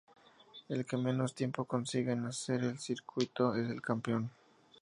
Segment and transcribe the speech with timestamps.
[0.67, 4.31] El que menos tiempo consiga en hacer el circuito es el campeón.